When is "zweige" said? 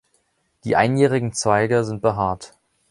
1.31-1.83